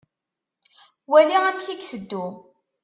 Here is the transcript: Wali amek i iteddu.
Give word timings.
Wali 1.11 1.33
amek 1.37 1.65
i 1.69 1.73
iteddu. 1.75 2.25